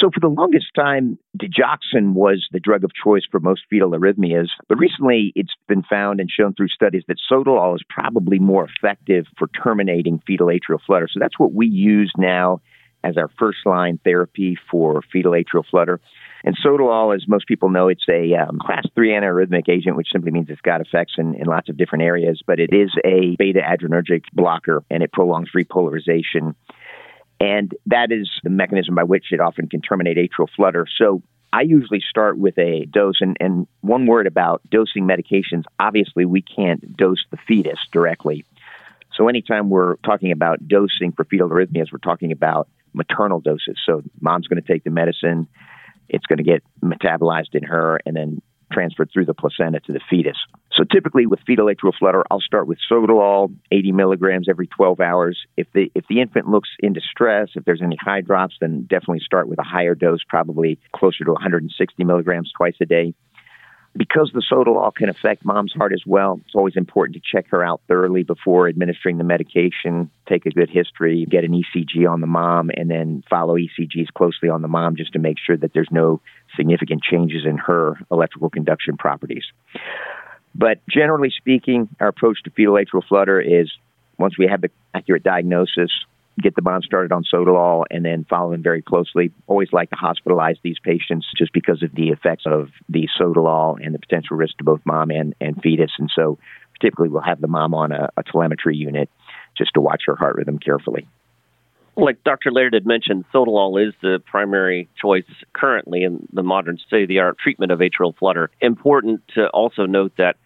So, 0.02 0.10
for 0.12 0.20
the 0.20 0.30
longest 0.30 0.74
time, 0.76 1.20
digoxin 1.38 2.14
was 2.14 2.48
the 2.52 2.60
drug 2.60 2.84
of 2.84 2.90
choice 2.92 3.22
for 3.30 3.40
most 3.40 3.62
fetal 3.70 3.92
arrhythmias. 3.92 4.48
But 4.68 4.80
recently, 4.80 5.32
it's 5.36 5.54
been 5.68 5.84
found 5.84 6.20
and 6.20 6.28
shown 6.28 6.56
through 6.56 6.70
studies 6.70 7.04
that 7.08 7.18
sotalol 7.32 7.76
is 7.76 7.84
probably 7.88 8.40
more 8.40 8.68
effective 8.68 9.28
for 9.38 9.48
terminating 9.64 10.20
fetal 10.26 10.48
atrial 10.48 10.80
flutter. 10.84 11.08
So, 11.08 11.20
that's 11.20 11.38
what 11.38 11.54
we 11.54 11.68
use 11.68 12.12
now 12.18 12.62
as 13.04 13.16
our 13.16 13.30
first 13.38 13.60
line 13.66 14.00
therapy 14.04 14.58
for 14.72 15.04
fetal 15.14 15.34
atrial 15.34 15.64
flutter. 15.70 16.00
And 16.44 16.58
sotalol, 16.58 17.16
as 17.16 17.28
most 17.28 17.48
people 17.48 17.70
know, 17.70 17.88
it's 17.88 18.06
a 18.10 18.34
um, 18.36 18.58
class 18.60 18.86
3 18.96 19.10
antiarrhythmic 19.10 19.70
agent, 19.70 19.96
which 19.98 20.08
simply 20.12 20.32
means 20.32 20.48
it's 20.50 20.62
got 20.62 20.82
effects 20.82 21.14
in, 21.20 21.36
in 21.36 21.46
lots 21.46 21.70
of 21.70 21.78
different 21.78 22.04
areas, 22.04 22.42
but 22.46 22.60
it 22.60 22.74
is 22.74 22.92
a 23.06 23.36
beta 23.38 23.60
adrenergic 23.60 24.24
blocker 24.34 24.84
and 24.90 25.04
it 25.04 25.12
prolongs 25.12 25.50
repolarization. 25.56 26.56
And 27.42 27.74
that 27.88 28.12
is 28.12 28.30
the 28.44 28.50
mechanism 28.50 28.96
by 28.96 29.04
which 29.04 29.26
it 29.32 29.40
often 29.40 29.68
can 29.68 29.82
terminate 29.82 30.18
atrial 30.18 30.48
flutter. 30.56 30.86
So 30.98 31.24
I 31.52 31.62
usually 31.62 32.02
start 32.08 32.38
with 32.38 32.58
a 32.58 32.86
dose. 32.86 33.20
And, 33.20 33.36
and 33.40 33.68
one 33.82 34.06
word 34.06 34.28
about 34.28 34.62
dosing 34.70 35.08
medications 35.08 35.64
obviously, 35.80 36.26
we 36.26 36.42
can't 36.44 36.96
dose 36.96 37.24
the 37.32 37.38
fetus 37.48 37.80
directly. 37.92 38.46
So 39.16 39.28
anytime 39.28 39.70
we're 39.70 39.96
talking 39.98 40.32
about 40.32 40.68
dosing 40.68 41.12
for 41.12 41.26
fetal 41.26 41.50
arrhythmias, 41.50 41.92
we're 41.92 41.98
talking 41.98 42.32
about 42.32 42.70
maternal 42.94 43.42
doses. 43.42 43.78
So 43.86 44.04
mom's 44.22 44.48
going 44.48 44.62
to 44.62 44.68
take 44.68 44.84
the 44.84 44.90
medicine 44.90 45.48
it's 46.12 46.26
going 46.26 46.38
to 46.38 46.44
get 46.44 46.62
metabolized 46.84 47.56
in 47.56 47.64
her 47.64 48.00
and 48.06 48.16
then 48.16 48.42
transferred 48.72 49.10
through 49.12 49.26
the 49.26 49.34
placenta 49.34 49.80
to 49.82 49.94
the 49.94 50.00
fetus. 50.10 50.38
So 50.74 50.84
typically 50.84 51.26
with 51.26 51.40
fetal 51.46 51.68
atrial 51.68 51.94
flutter, 51.98 52.24
I'll 52.32 52.40
start 52.40 52.68
with 52.68 52.78
sotalol, 52.90 53.54
80 53.72 53.92
milligrams 53.92 54.48
every 54.50 54.68
12 54.68 55.00
hours. 55.00 55.38
If 55.58 55.68
the 55.74 55.92
if 55.96 56.06
the 56.08 56.22
infant 56.22 56.48
looks 56.48 56.70
in 56.80 56.94
distress, 56.94 57.50
if 57.56 57.66
there's 57.66 57.82
any 57.82 57.98
hydrops, 57.98 58.54
then 58.62 58.84
definitely 58.84 59.20
start 59.20 59.48
with 59.48 59.60
a 59.60 59.64
higher 59.64 59.96
dose, 59.96 60.24
probably 60.28 60.80
closer 60.96 61.24
to 61.26 61.32
160 61.32 62.04
milligrams 62.04 62.52
twice 62.56 62.76
a 62.82 62.86
day. 62.86 63.14
Because 63.96 64.32
the 64.34 64.44
sotalol 64.50 64.94
can 64.94 65.10
affect 65.10 65.44
mom's 65.44 65.74
heart 65.74 65.92
as 65.92 66.04
well, 66.06 66.40
it's 66.46 66.56
always 66.56 66.78
important 66.78 67.16
to 67.16 67.22
check 67.22 67.50
her 67.50 67.64
out 67.64 67.82
thoroughly 67.88 68.24
before 68.24 68.70
administering 68.70 69.18
the 69.18 69.24
medication, 69.24 70.10
take 70.30 70.46
a 70.46 70.50
good 70.50 70.70
history, 70.70 71.26
get 71.30 71.44
an 71.44 71.52
ECG 71.52 72.10
on 72.10 72.22
the 72.22 72.28
mom, 72.28 72.72
and 72.76 72.90
then 72.90 73.24
follow 73.30 73.58
ECGs 73.58 74.08
closely 74.16 74.50
on 74.50 74.62
the 74.62 74.70
mom 74.70 74.96
just 74.96 75.14
to 75.14 75.20
make 75.20 75.38
sure 75.46 75.58
that 75.58 75.74
there's 75.74 75.90
no 75.92 76.22
significant 76.56 77.04
changes 77.04 77.46
in 77.46 77.58
her 77.58 77.98
electrical 78.10 78.50
conduction 78.50 78.96
properties. 78.96 79.44
But 80.56 80.80
generally 80.90 81.32
speaking, 81.36 81.90
our 82.00 82.08
approach 82.08 82.44
to 82.44 82.50
fetal 82.52 82.76
atrial 82.76 83.06
flutter 83.08 83.42
is 83.42 83.72
once 84.18 84.38
we 84.38 84.48
have 84.48 84.62
the 84.62 84.70
accurate 84.94 85.24
diagnosis, 85.24 85.92
get 86.42 86.56
the 86.56 86.62
mom 86.62 86.82
started 86.82 87.12
on 87.12 87.24
sotalol 87.24 87.84
and 87.92 88.06
then 88.06 88.26
follow 88.30 88.52
them 88.52 88.64
very 88.64 88.82
closely. 88.82 89.32
Always 89.48 89.74
like 89.74 89.90
to 89.90 89.96
hospitalize 89.96 90.58
these 90.64 90.78
patients 90.84 91.28
just 91.38 91.54
because 91.54 91.84
of 91.84 91.94
the 91.94 92.10
effects 92.10 92.44
of 92.46 92.70
the 92.90 93.08
sotalol 93.20 93.78
and 93.84 93.94
the 93.94 94.00
potential 94.00 94.38
risk 94.38 94.58
to 94.58 94.64
both 94.64 94.82
mom 94.86 95.12
and, 95.12 95.36
and 95.42 95.62
fetus. 95.62 95.92
And 96.00 96.10
so 96.14 96.40
typically 96.80 97.10
we'll 97.10 97.22
have 97.22 97.42
the 97.42 97.48
mom 97.48 97.74
on 97.74 97.92
a, 97.92 98.10
a 98.18 98.24
telemetry 98.24 98.76
unit 98.76 99.10
just 99.58 99.74
to 99.74 99.82
watch 99.82 100.04
her 100.08 100.16
heart 100.16 100.36
rhythm 100.36 100.58
carefully. 100.58 101.08
Like 101.98 102.24
Dr. 102.24 102.52
Laird 102.52 102.74
had 102.74 102.86
mentioned, 102.86 103.26
sotalol 103.34 103.86
is 103.86 103.94
the 104.02 104.20
primary 104.26 104.90
choice 105.00 105.26
currently 105.54 106.04
in 106.04 106.26
the 106.32 106.44
modern 106.44 106.78
state 106.78 107.04
of 107.04 107.10
the 107.10 107.20
art 107.20 107.38
treatment 107.38 107.72
of 107.72 107.80
atrial 107.80 108.16
flutter. 108.18 108.50
Important 108.62 109.22
to 109.36 109.48
also 109.50 109.86
note 109.86 110.14
that 110.18 110.38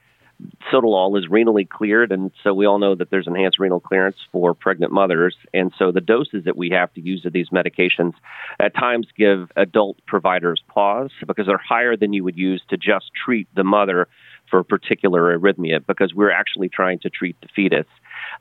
sotalol 0.72 1.18
is 1.18 1.28
renally 1.28 1.68
cleared, 1.68 2.12
and 2.12 2.32
so 2.44 2.54
we 2.54 2.66
all 2.66 2.80
know 2.80 2.96
that 2.96 3.10
there's 3.10 3.28
enhanced 3.28 3.60
renal 3.60 3.80
clearance 3.80 4.18
for 4.32 4.54
pregnant 4.54 4.92
mothers. 4.92 5.36
And 5.54 5.72
so 5.78 5.92
the 5.92 6.02
doses 6.02 6.44
that 6.46 6.58
we 6.58 6.70
have 6.72 6.94
to 6.94 7.02
use 7.02 7.26
of 7.26 7.34
these 7.34 7.50
medications 7.50 8.14
at 8.60 8.76
times 8.76 9.08
give 9.18 9.52
adult 9.56 9.98
providers 10.06 10.62
pause 10.68 11.12
because 11.26 11.48
they're 11.48 11.58
higher 11.58 11.96
than 11.96 12.14
you 12.14 12.24
would 12.24 12.38
use 12.38 12.62
to 12.70 12.78
just 12.78 13.12
treat 13.14 13.48
the 13.56 13.64
mother 13.64 14.08
for 14.50 14.60
a 14.60 14.66
particular 14.66 15.38
arrhythmia 15.38 15.86
because 15.86 16.14
we're 16.14 16.32
actually 16.32 16.70
trying 16.70 17.00
to 17.00 17.10
treat 17.10 17.36
the 17.42 17.48
fetus. 17.56 17.88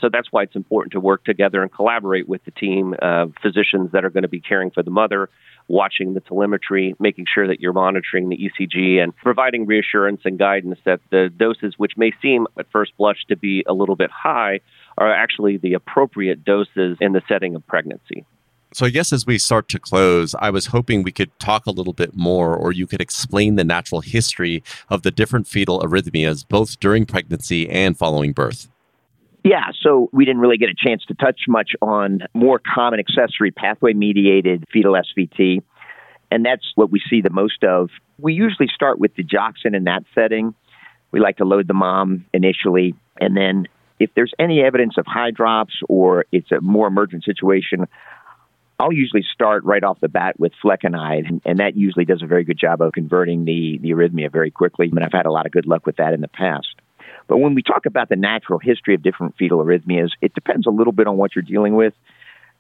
So 0.01 0.09
that's 0.13 0.29
why 0.31 0.43
it's 0.43 0.57
important 0.57 0.93
to 0.93 1.01
work 1.01 1.25
together 1.25 1.63
and 1.63 1.73
collaborate 1.73 2.29
with 2.29 2.45
the 2.45 2.51
team 2.51 2.95
of 3.01 3.33
physicians 3.43 3.93
that 3.93 4.05
are 4.05 4.11
going 4.11 4.23
to 4.23 4.29
be 4.29 4.41
caring 4.41 4.71
for 4.71 4.83
the 4.83 4.91
mother, 4.91 5.31
watching 5.69 6.15
the 6.15 6.21
telemetry, 6.21 6.95
making 6.99 7.27
sure 7.33 7.47
that 7.47 7.61
you're 7.61 7.73
monitoring 7.73 8.29
the 8.29 8.37
ECG, 8.37 9.03
and 9.03 9.17
providing 9.17 9.67
reassurance 9.67 10.21
and 10.25 10.39
guidance 10.39 10.79
that 10.85 11.01
the 11.11 11.31
doses, 11.37 11.75
which 11.77 11.93
may 11.97 12.13
seem 12.21 12.47
at 12.59 12.67
first 12.71 12.97
blush 12.97 13.25
to 13.29 13.37
be 13.37 13.65
a 13.67 13.73
little 13.73 13.97
bit 13.97 14.11
high, 14.11 14.61
are 14.99 15.13
actually 15.13 15.57
the 15.57 15.75
appropriate 15.75 16.45
doses 16.45 16.99
in 17.01 17.13
the 17.13 17.23
setting 17.29 17.55
of 17.55 17.67
pregnancy. 17.67 18.25
So, 18.73 18.87
I 18.87 18.91
guess 18.91 19.13
as 19.13 19.25
we 19.25 19.39
start 19.39 19.69
to 19.69 19.79
close, 19.79 20.35
I 20.35 20.51
was 20.51 20.67
hoping 20.67 21.05
we 21.05 21.13
could 21.13 21.31
talk 21.39 21.65
a 21.67 21.71
little 21.71 21.93
bit 21.93 22.17
more, 22.17 22.57
or 22.57 22.73
you 22.73 22.89
could 22.89 23.01
explain 23.01 23.55
the 23.55 23.63
natural 23.63 24.01
history 24.01 24.65
of 24.89 25.03
the 25.03 25.13
different 25.13 25.47
fetal 25.47 25.81
arrhythmias, 25.81 26.47
both 26.49 26.81
during 26.81 27.07
pregnancy 27.07 27.71
and 27.71 27.97
following 27.97 28.33
birth. 28.33 28.69
Yeah, 29.45 29.73
so 29.83 30.09
we 30.11 30.25
didn't 30.25 30.41
really 30.41 30.57
get 30.57 30.71
a 30.71 30.75
chance 30.75 31.05
to 31.05 31.15
touch 31.15 31.43
much 31.47 31.73
on 31.83 32.21
more 32.33 32.59
common 32.59 32.99
accessory 32.99 33.51
pathway 33.51 33.93
mediated 33.93 34.65
fetal 34.73 34.95
SVT, 34.95 35.63
and 36.31 36.45
that's 36.47 36.73
what 36.77 36.91
we 36.91 37.01
see 37.11 37.21
the 37.21 37.31
most 37.31 37.63
of. 37.63 37.91
We 38.19 38.33
usually 38.33 38.69
start 38.75 38.99
with 38.99 39.15
digoxin 39.15 39.77
in 39.77 39.85
that 39.85 40.05
setting. 40.15 40.55
We 41.11 41.21
like 41.21 41.37
to 41.37 41.45
load 41.45 41.69
the 41.69 41.75
mom 41.75 42.25
initially, 42.33 42.95
and 43.21 43.37
then 43.37 43.67
if 44.01 44.11
there's 44.15 44.33
any 44.39 44.63
evidence 44.63 44.95
of 44.97 45.05
hydrops 45.05 45.75
or 45.91 46.25
it's 46.33 46.51
a 46.51 46.63
more 46.63 46.87
emergent 46.87 47.25
situation, 47.25 47.87
I'll 48.81 48.95
usually 48.95 49.25
start 49.31 49.63
right 49.65 49.85
off 49.85 50.01
the 50.01 50.09
bat 50.09 50.41
with 50.41 50.53
flecainide, 50.65 51.29
and, 51.29 51.43
and, 51.45 51.59
that 51.59 51.77
usually 51.77 52.07
does 52.07 52.23
a 52.23 52.27
very 52.27 52.45
good 52.45 52.59
job 52.59 52.81
of 52.81 52.93
converting 52.93 53.45
the, 53.45 53.79
the 53.83 53.91
arrhythmia 53.91 54.33
very 54.33 54.51
quickly. 54.51 54.89
And 54.89 55.05
I've 55.05 55.13
had 55.13 55.27
a 55.27 55.31
lot 55.31 55.47
of 55.47 55.53
good 55.53 55.67
luck 55.67 55.87
with 55.87 55.97
that 55.97 56.15
in 56.15 56.23
the 56.23 56.29
past. 56.29 56.75
But 57.27 57.39
when 57.39 57.55
we 57.55 57.63
talk 57.63 57.87
about 57.87 58.09
the 58.09 58.17
natural 58.17 58.59
history 58.59 58.95
of 58.95 59.03
different 59.03 59.37
fetal 59.39 59.59
arrhythmias, 59.59 60.11
it 60.21 60.35
depends 60.35 60.67
a 60.67 60.71
little 60.71 60.93
bit 60.93 61.07
on 61.07 61.17
what 61.17 61.35
you're 61.35 61.43
dealing 61.43 61.75
with. 61.75 61.95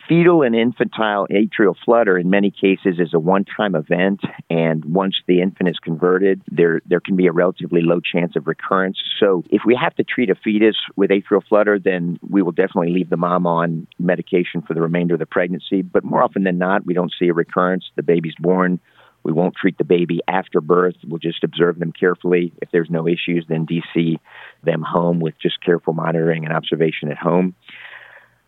Fetal 0.08 0.42
and 0.42 0.54
infantile 0.54 1.26
atrial 1.30 1.74
flutter, 1.82 2.18
in 2.18 2.28
many 2.28 2.50
cases, 2.50 2.98
is 2.98 3.14
a 3.14 3.18
one-time 3.18 3.74
event, 3.74 4.20
and 4.50 4.84
once 4.84 5.14
the 5.26 5.40
infant 5.40 5.70
is 5.70 5.78
converted, 5.78 6.42
there 6.50 6.82
there 6.84 7.00
can 7.00 7.16
be 7.16 7.26
a 7.26 7.32
relatively 7.32 7.80
low 7.80 8.00
chance 8.00 8.36
of 8.36 8.46
recurrence. 8.46 8.98
So, 9.18 9.44
if 9.48 9.62
we 9.64 9.74
have 9.80 9.94
to 9.94 10.04
treat 10.04 10.28
a 10.28 10.34
fetus 10.34 10.76
with 10.94 11.08
atrial 11.08 11.42
flutter, 11.48 11.78
then 11.78 12.18
we 12.28 12.42
will 12.42 12.52
definitely 12.52 12.92
leave 12.92 13.08
the 13.08 13.16
mom 13.16 13.46
on 13.46 13.86
medication 13.98 14.60
for 14.60 14.74
the 14.74 14.82
remainder 14.82 15.14
of 15.14 15.20
the 15.20 15.26
pregnancy. 15.26 15.80
But 15.80 16.04
more 16.04 16.22
often 16.22 16.44
than 16.44 16.58
not, 16.58 16.84
we 16.84 16.92
don't 16.92 17.12
see 17.18 17.28
a 17.28 17.32
recurrence. 17.32 17.84
The 17.96 18.02
baby's 18.02 18.36
born 18.38 18.80
we 19.24 19.32
won't 19.32 19.56
treat 19.56 19.78
the 19.78 19.84
baby 19.84 20.20
after 20.28 20.60
birth. 20.60 20.94
We'll 21.06 21.18
just 21.18 21.42
observe 21.42 21.78
them 21.78 21.92
carefully. 21.92 22.52
If 22.60 22.70
there's 22.70 22.90
no 22.90 23.08
issues, 23.08 23.46
then 23.48 23.66
DC 23.66 24.18
them 24.62 24.82
home 24.82 25.18
with 25.18 25.34
just 25.40 25.62
careful 25.62 25.94
monitoring 25.94 26.44
and 26.44 26.54
observation 26.54 27.10
at 27.10 27.16
home. 27.16 27.54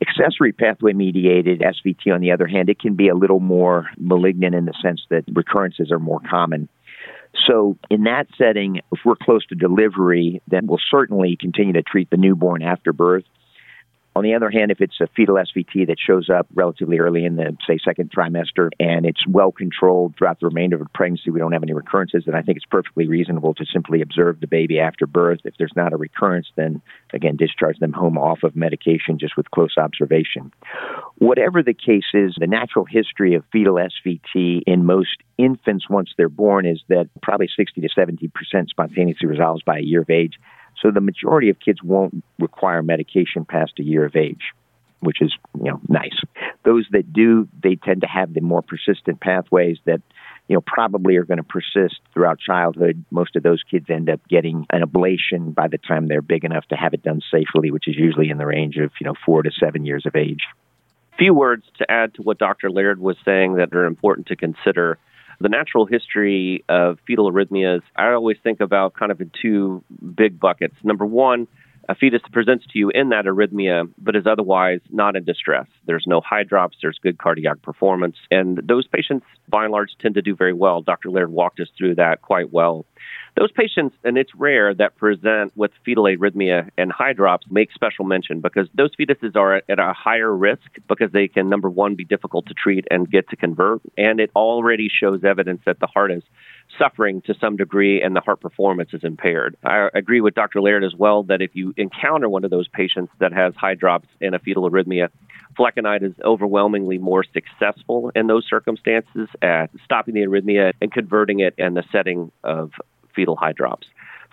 Accessory 0.02 0.52
pathway 0.52 0.92
mediated 0.92 1.60
SVT, 1.60 2.12
on 2.14 2.20
the 2.20 2.30
other 2.30 2.46
hand, 2.46 2.68
it 2.68 2.78
can 2.78 2.94
be 2.94 3.08
a 3.08 3.14
little 3.14 3.40
more 3.40 3.88
malignant 3.96 4.54
in 4.54 4.66
the 4.66 4.74
sense 4.82 5.00
that 5.08 5.24
recurrences 5.32 5.90
are 5.90 5.98
more 5.98 6.20
common. 6.28 6.68
So, 7.46 7.78
in 7.90 8.04
that 8.04 8.26
setting, 8.36 8.80
if 8.92 9.00
we're 9.04 9.16
close 9.16 9.46
to 9.46 9.54
delivery, 9.54 10.42
then 10.48 10.66
we'll 10.66 10.80
certainly 10.90 11.36
continue 11.40 11.72
to 11.72 11.82
treat 11.82 12.10
the 12.10 12.16
newborn 12.16 12.62
after 12.62 12.92
birth. 12.92 13.24
On 14.16 14.22
the 14.22 14.32
other 14.32 14.50
hand, 14.50 14.70
if 14.70 14.80
it's 14.80 14.98
a 14.98 15.06
fetal 15.14 15.34
SVT 15.34 15.88
that 15.88 15.98
shows 16.00 16.30
up 16.30 16.46
relatively 16.54 16.98
early 17.00 17.26
in 17.26 17.36
the, 17.36 17.54
say, 17.66 17.76
second 17.84 18.10
trimester 18.10 18.70
and 18.80 19.04
it's 19.04 19.26
well 19.28 19.52
controlled 19.52 20.14
throughout 20.16 20.40
the 20.40 20.46
remainder 20.46 20.76
of 20.76 20.82
the 20.82 20.88
pregnancy, 20.94 21.28
we 21.28 21.38
don't 21.38 21.52
have 21.52 21.62
any 21.62 21.74
recurrences, 21.74 22.22
then 22.24 22.34
I 22.34 22.40
think 22.40 22.56
it's 22.56 22.64
perfectly 22.64 23.06
reasonable 23.06 23.52
to 23.52 23.66
simply 23.70 24.00
observe 24.00 24.40
the 24.40 24.46
baby 24.46 24.80
after 24.80 25.06
birth. 25.06 25.40
If 25.44 25.56
there's 25.58 25.76
not 25.76 25.92
a 25.92 25.98
recurrence, 25.98 26.46
then 26.56 26.80
again, 27.12 27.36
discharge 27.36 27.78
them 27.78 27.92
home 27.92 28.16
off 28.16 28.42
of 28.42 28.56
medication 28.56 29.18
just 29.18 29.36
with 29.36 29.50
close 29.50 29.76
observation. 29.76 30.50
Whatever 31.18 31.62
the 31.62 31.74
case 31.74 32.08
is, 32.14 32.36
the 32.38 32.46
natural 32.46 32.86
history 32.86 33.34
of 33.34 33.44
fetal 33.52 33.74
SVT 33.74 34.62
in 34.66 34.86
most 34.86 35.18
infants 35.36 35.90
once 35.90 36.14
they're 36.16 36.30
born 36.30 36.64
is 36.64 36.80
that 36.88 37.10
probably 37.22 37.50
60 37.54 37.82
to 37.82 37.88
70% 37.88 38.30
spontaneously 38.70 39.28
resolves 39.28 39.62
by 39.62 39.76
a 39.76 39.82
year 39.82 40.00
of 40.00 40.08
age. 40.08 40.38
So 40.80 40.90
the 40.90 41.00
majority 41.00 41.48
of 41.48 41.58
kids 41.58 41.82
won't 41.82 42.22
require 42.38 42.82
medication 42.82 43.44
past 43.44 43.72
a 43.78 43.82
year 43.82 44.04
of 44.04 44.16
age, 44.16 44.52
which 45.00 45.22
is, 45.22 45.34
you 45.58 45.70
know, 45.70 45.80
nice. 45.88 46.18
Those 46.64 46.86
that 46.90 47.12
do, 47.12 47.48
they 47.62 47.76
tend 47.76 48.02
to 48.02 48.06
have 48.06 48.34
the 48.34 48.40
more 48.40 48.62
persistent 48.62 49.20
pathways 49.20 49.78
that, 49.84 50.02
you 50.48 50.56
know, 50.56 50.62
probably 50.66 51.16
are 51.16 51.24
going 51.24 51.38
to 51.38 51.44
persist 51.44 52.00
throughout 52.12 52.38
childhood. 52.38 53.04
Most 53.10 53.36
of 53.36 53.42
those 53.42 53.62
kids 53.68 53.86
end 53.88 54.10
up 54.10 54.20
getting 54.28 54.66
an 54.70 54.82
ablation 54.82 55.54
by 55.54 55.68
the 55.68 55.78
time 55.78 56.08
they're 56.08 56.22
big 56.22 56.44
enough 56.44 56.66
to 56.66 56.76
have 56.76 56.94
it 56.94 57.02
done 57.02 57.20
safely, 57.30 57.70
which 57.70 57.88
is 57.88 57.96
usually 57.96 58.30
in 58.30 58.38
the 58.38 58.46
range 58.46 58.76
of, 58.76 58.90
you 59.00 59.06
know, 59.06 59.14
four 59.24 59.42
to 59.42 59.50
seven 59.50 59.84
years 59.84 60.04
of 60.06 60.14
age. 60.14 60.42
Few 61.18 61.32
words 61.32 61.64
to 61.78 61.90
add 61.90 62.14
to 62.14 62.22
what 62.22 62.38
Dr. 62.38 62.70
Laird 62.70 63.00
was 63.00 63.16
saying 63.24 63.54
that 63.54 63.72
are 63.72 63.86
important 63.86 64.26
to 64.26 64.36
consider 64.36 64.98
the 65.40 65.48
natural 65.48 65.86
history 65.86 66.64
of 66.68 66.98
fetal 67.06 67.30
arrhythmias, 67.30 67.82
I 67.94 68.12
always 68.12 68.36
think 68.42 68.60
about 68.60 68.94
kind 68.94 69.12
of 69.12 69.20
in 69.20 69.30
two 69.40 69.82
big 70.14 70.40
buckets. 70.40 70.74
Number 70.82 71.04
one, 71.04 71.46
a 71.88 71.94
fetus 71.94 72.22
presents 72.32 72.64
to 72.66 72.78
you 72.78 72.90
in 72.90 73.10
that 73.10 73.24
arrhythmia, 73.24 73.90
but 73.98 74.16
is 74.16 74.26
otherwise 74.26 74.80
not 74.90 75.16
in 75.16 75.24
distress. 75.24 75.66
There's 75.86 76.04
no 76.06 76.20
hydrops, 76.20 76.72
there's 76.82 76.98
good 77.02 77.18
cardiac 77.18 77.62
performance, 77.62 78.16
and 78.30 78.58
those 78.66 78.86
patients, 78.86 79.26
by 79.48 79.64
and 79.64 79.72
large, 79.72 79.90
tend 80.00 80.14
to 80.14 80.22
do 80.22 80.34
very 80.34 80.52
well. 80.52 80.82
Dr. 80.82 81.10
Laird 81.10 81.30
walked 81.30 81.60
us 81.60 81.68
through 81.76 81.96
that 81.96 82.22
quite 82.22 82.52
well. 82.52 82.84
Those 83.36 83.52
patients, 83.52 83.94
and 84.02 84.16
it's 84.16 84.34
rare, 84.34 84.74
that 84.74 84.96
present 84.96 85.52
with 85.56 85.70
fetal 85.84 86.04
arrhythmia 86.04 86.70
and 86.78 86.90
hydrops 86.90 87.50
make 87.50 87.70
special 87.72 88.04
mention 88.04 88.40
because 88.40 88.66
those 88.74 88.90
fetuses 88.96 89.36
are 89.36 89.56
at 89.68 89.78
a 89.78 89.92
higher 89.92 90.34
risk 90.34 90.78
because 90.88 91.12
they 91.12 91.28
can, 91.28 91.48
number 91.50 91.68
one, 91.68 91.94
be 91.94 92.04
difficult 92.04 92.46
to 92.46 92.54
treat 92.54 92.86
and 92.90 93.10
get 93.10 93.28
to 93.28 93.36
convert. 93.36 93.82
And 93.98 94.20
it 94.20 94.30
already 94.34 94.88
shows 94.88 95.22
evidence 95.22 95.60
that 95.66 95.80
the 95.80 95.86
heart 95.86 96.12
is 96.12 96.22
suffering 96.78 97.22
to 97.22 97.34
some 97.40 97.56
degree 97.56 98.02
and 98.02 98.14
the 98.14 98.20
heart 98.20 98.40
performance 98.40 98.90
is 98.92 99.04
impaired. 99.04 99.56
I 99.64 99.88
agree 99.94 100.20
with 100.20 100.34
Dr. 100.34 100.60
Laird 100.60 100.84
as 100.84 100.94
well 100.94 101.22
that 101.24 101.42
if 101.42 101.50
you 101.54 101.74
encounter 101.76 102.28
one 102.28 102.44
of 102.44 102.50
those 102.50 102.68
patients 102.68 103.12
that 103.18 103.32
has 103.32 103.54
hydrops 103.54 104.06
and 104.20 104.34
a 104.34 104.38
fetal 104.38 104.68
arrhythmia, 104.70 105.08
flecainide 105.58 106.02
is 106.02 106.12
overwhelmingly 106.24 106.98
more 106.98 107.24
successful 107.24 108.12
in 108.14 108.26
those 108.26 108.46
circumstances 108.48 109.28
at 109.42 109.70
stopping 109.84 110.14
the 110.14 110.20
arrhythmia 110.20 110.72
and 110.80 110.92
converting 110.92 111.40
it 111.40 111.54
in 111.58 111.74
the 111.74 111.84
setting 111.90 112.30
of 112.44 112.72
fetal 113.14 113.36
hydrops. 113.36 113.84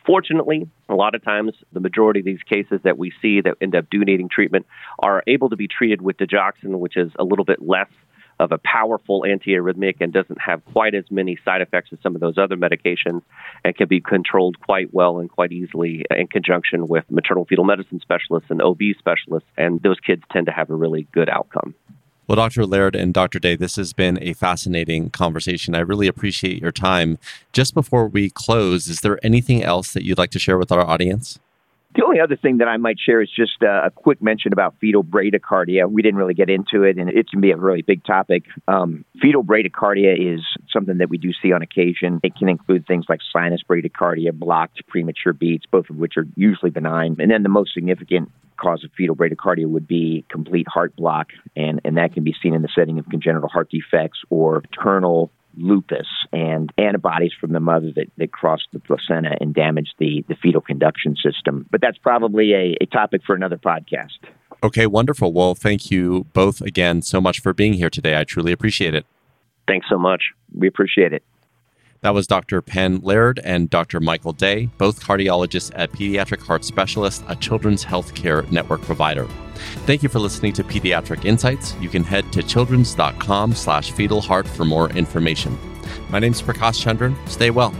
Fortunately, 0.06 0.70
a 0.90 0.96
lot 0.96 1.16
of 1.16 1.24
times 1.24 1.54
the 1.72 1.80
majority 1.80 2.20
of 2.20 2.26
these 2.26 2.44
cases 2.44 2.82
that 2.84 2.98
we 2.98 3.14
see 3.22 3.40
that 3.40 3.56
end 3.62 3.74
up 3.74 3.90
do 3.90 4.00
needing 4.00 4.28
treatment 4.28 4.66
are 5.00 5.24
able 5.28 5.50
to 5.50 5.56
be 5.56 5.68
treated 5.68 6.02
with 6.02 6.18
digoxin, 6.18 6.80
which 6.80 6.98
is 6.98 7.12
a 7.18 7.24
little 7.24 7.46
bit 7.46 7.62
less 7.62 7.88
of 8.40 8.52
a 8.52 8.58
powerful 8.58 9.22
antiarrhythmic 9.22 9.98
and 10.00 10.12
doesn't 10.13 10.40
have 10.40 10.63
quite 10.66 10.96
as 10.96 11.06
many 11.12 11.38
side 11.46 11.62
effects 11.62 11.90
as 11.94 12.00
some 12.02 12.16
of 12.16 12.22
those 12.22 12.38
other 12.38 12.56
medications 12.56 13.22
and 13.63 13.75
can 13.75 13.88
be 13.88 14.02
controlled 14.02 14.60
quite 14.60 14.94
well 14.94 15.20
and 15.20 15.30
quite 15.30 15.52
easily 15.52 16.06
in 16.12 16.28
conjunction 16.28 16.88
with 16.88 17.04
maternal 17.10 17.46
fetal 17.46 17.63
medicine 17.63 18.00
specialists 18.00 18.50
and 18.50 18.62
OB 18.62 18.82
specialists. 18.98 19.50
And 19.58 19.82
those 19.82 20.00
kids 20.00 20.24
tend 20.32 20.48
to 20.48 20.52
have 20.52 20.70
a 20.70 20.75
really 20.75 21.08
good 21.12 21.30
outcome. 21.30 21.75
Well, 22.28 22.38
Dr. 22.38 22.66
Laird 22.66 22.96
and 22.96 23.13
Dr. 23.13 23.38
Day, 23.38 23.58
this 23.58 23.75
has 23.75 23.92
been 23.92 24.18
a 24.22 24.32
fascinating 24.34 25.10
conversation. 25.10 25.75
I 25.75 25.80
really 25.80 26.08
appreciate 26.08 26.62
your 26.62 26.72
time. 26.72 27.18
Just 27.52 27.74
before 27.74 28.08
we 28.08 28.30
close, 28.30 28.88
is 28.88 29.02
there 29.02 29.20
anything 29.24 29.62
else 29.62 29.92
that 29.92 30.04
you'd 30.04 30.18
like 30.18 30.32
to 30.32 30.40
share 30.40 30.58
with 30.58 30.72
our 30.72 30.82
audience? 30.82 31.40
The 31.96 32.04
only 32.04 32.20
other 32.20 32.36
thing 32.36 32.58
that 32.58 32.68
I 32.68 32.78
might 32.78 32.98
share 33.00 33.22
is 33.22 33.30
just 33.30 33.62
a, 33.62 33.86
a 33.86 33.92
quick 33.92 34.22
mention 34.22 34.52
about 34.52 34.76
fetal 34.80 35.04
bradycardia. 35.04 35.90
We 35.90 36.02
didn't 36.02 36.18
really 36.18 36.34
get 36.34 36.50
into 36.50 36.84
it, 36.84 36.98
and 36.98 37.10
it 37.10 37.30
can 37.30 37.40
be 37.40 37.52
a 37.52 37.58
really 37.58 37.84
big 37.84 38.04
topic. 38.04 38.46
Um, 38.68 39.06
fetal 39.22 39.44
bradycardia 39.44 40.36
is 40.36 40.42
something 40.72 40.98
that 40.98 41.10
we 41.10 41.18
do 41.18 41.32
see 41.42 41.52
on 41.52 41.62
occasion. 41.62 42.20
It 42.24 42.36
can 42.36 42.50
include 42.50 42.88
things 42.88 43.06
like 43.10 43.20
sinus 43.32 43.62
bradycardia, 43.70 44.34
blocked 44.34 44.86
premature 44.88 45.34
beats, 45.34 45.66
both 45.70 45.90
of 45.90 45.98
which 45.98 46.18
are 46.18 46.26
usually 46.36 46.72
benign. 46.72 47.18
And 47.20 47.30
then 47.30 47.44
the 47.44 47.50
most 47.50 47.74
significant 47.74 48.32
cause 48.58 48.84
of 48.84 48.92
fetal 48.98 49.16
bradycardia 49.16 49.68
would 49.68 49.88
be 49.88 50.26
complete 50.30 50.68
heart 50.68 50.96
block, 50.96 51.28
and, 51.56 51.80
and 51.86 51.98
that 51.98 52.14
can 52.14 52.24
be 52.24 52.34
seen 52.42 52.54
in 52.54 52.62
the 52.64 52.70
setting 52.74 52.98
of 52.98 53.06
congenital 53.10 53.50
heart 53.50 53.70
defects 53.70 54.20
or 54.30 54.62
maternal 54.62 55.32
lupus 55.58 56.08
and 56.32 56.72
antibodies 56.78 57.32
from 57.40 57.52
the 57.52 57.60
mother 57.60 57.92
that, 57.96 58.08
that 58.18 58.32
crossed 58.32 58.68
the 58.74 58.80
placenta 58.80 59.36
and 59.40 59.54
damaged 59.54 59.94
the, 60.00 60.24
the 60.28 60.36
fetal 60.36 60.62
conduction 60.62 61.16
system. 61.16 61.66
But 61.72 61.82
that's 61.82 61.98
probably 61.98 62.54
a, 62.54 62.78
a 62.82 62.86
topic 62.88 63.22
for 63.26 63.36
another 63.36 63.58
podcast. 63.58 64.20
Okay, 64.64 64.88
wonderful. 64.88 65.34
Well, 65.34 65.56
thank 65.56 65.92
you 65.92 66.26
both 66.34 66.62
again 66.62 67.02
so 67.02 67.20
much 67.20 67.42
for 67.42 67.54
being 67.54 67.74
here 67.74 67.90
today. 67.90 68.18
I 68.18 68.24
truly 68.24 68.52
appreciate 68.52 68.96
it. 68.96 69.06
Thanks 69.68 69.88
so 69.90 69.98
much. 69.98 70.24
We 70.54 70.68
appreciate 70.68 71.14
it. 71.14 71.24
That 72.04 72.14
was 72.14 72.28
Dr. 72.28 72.62
Penn 72.62 73.00
Laird 73.02 73.40
and 73.46 73.70
Dr. 73.70 74.02
Michael 74.02 74.34
Day, 74.34 74.70
both 74.78 75.02
cardiologists 75.02 75.72
at 75.74 75.90
Pediatric 75.94 76.42
Heart 76.42 76.66
Specialist, 76.66 77.24
a 77.30 77.36
children's 77.38 77.86
healthcare 77.86 78.50
network 78.52 78.82
provider. 78.82 79.26
Thank 79.86 80.04
you 80.04 80.10
for 80.10 80.20
listening 80.20 80.52
to 80.54 80.66
Pediatric 80.66 81.24
Insights. 81.24 81.76
You 81.80 81.88
can 81.88 82.04
head 82.04 82.30
to 82.34 82.44
children's.com 82.44 83.54
slash 83.54 83.94
fetal 83.94 84.20
heart 84.20 84.46
for 84.46 84.66
more 84.66 84.90
information. 84.90 85.58
My 86.10 86.20
name 86.20 86.34
is 86.34 86.42
Prakash 86.42 86.84
Chandran. 86.84 87.16
Stay 87.30 87.52
well. 87.52 87.74